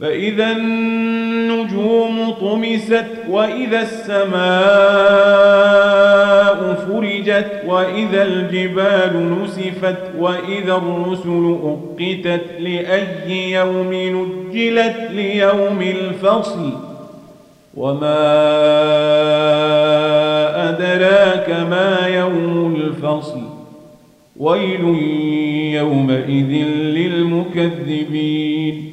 فإذا 0.00 0.52
النجوم 0.52 2.30
طمست 2.40 3.04
وإذا 3.30 3.82
السماء 3.82 4.36
فرجت 6.74 7.62
وإذا 7.66 8.22
الجبال 8.22 9.42
نسفت 9.42 9.96
وإذا 10.18 10.76
الرسل 10.76 11.58
أقتت 11.62 12.44
لأي 12.60 13.50
يوم 13.52 13.92
نجلت 13.94 14.96
ليوم 15.10 15.82
الفصل 15.82 16.72
وما 17.74 18.16
أدراك 20.68 21.50
ما 21.70 22.06
يوم 22.06 22.76
الفصل 22.76 23.40
ويل 24.36 24.80
يومئذ 25.74 26.50
للمكذبين 26.96 28.92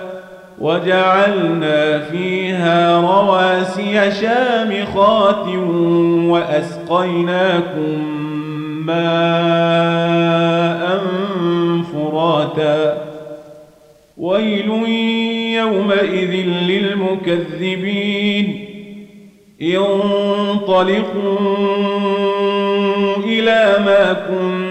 وجعلنا 0.61 1.99
فيها 1.99 3.01
رواسي 3.01 4.11
شامخات 4.11 5.47
وأسقيناكم 6.29 7.99
ماء 8.85 9.01
فراتا. 11.93 12.97
ويل 14.17 14.69
يومئذ 15.57 16.33
للمكذبين. 16.67 18.45
انطلقوا 19.61 21.37
إلى 23.25 23.75
ما 23.85 24.13
كنتم 24.13 24.70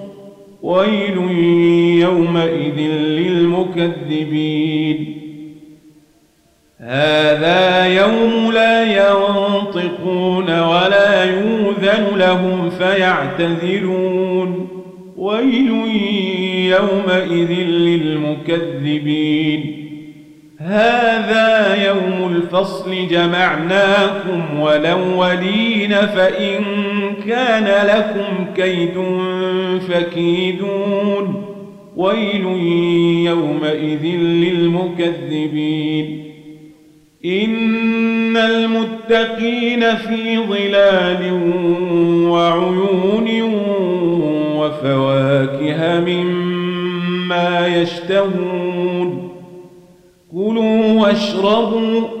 ويل 0.61 1.17
يومئذ 2.01 2.79
للمكذبين 3.19 5.17
هذا 6.79 7.85
يوم 7.85 8.51
لا 8.53 8.83
ينطقون 8.83 10.59
ولا 10.59 11.23
يوذن 11.23 12.05
لهم 12.15 12.69
فيعتذرون 12.69 14.67
ويل 15.17 15.71
يومئذ 16.71 17.51
للمكذبين 18.49 19.81
هذا 20.59 21.75
يوم 21.85 22.10
الفصل 22.41 23.07
جمعناكم 23.07 24.59
والأولين 24.59 25.89
فإن 25.89 26.63
كان 27.27 27.87
لكم 27.87 28.45
كيد 28.55 28.93
فكيدون. 29.89 31.45
ويل 31.95 32.45
يومئذ 33.25 34.05
للمكذبين. 34.21 36.23
إن 37.25 38.37
المتقين 38.37 39.95
في 39.95 40.37
ظلال 40.37 41.33
وعيون 42.29 43.27
وفواكه 44.57 45.99
مما 45.99 47.67
يشتهون. 47.67 49.31
كلوا 50.31 51.01
واشربوا 51.01 52.20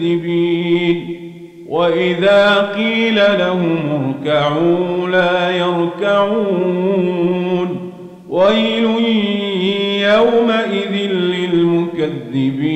للمكذبين 0.00 1.16
وإذا 1.68 2.72
قيل 2.76 3.14
لهم 3.14 3.78
اركعوا 3.90 5.08
لا 5.08 5.50
يركعون. 5.56 7.10
ويل 8.28 8.84
يومئذ 10.02 11.12
للمكذبين. 11.12 12.70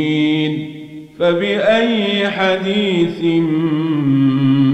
فبأي 1.19 2.31
حديث 2.31 3.22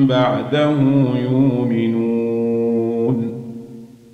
بعده 0.08 0.76
يؤمنون؟ 1.22 2.09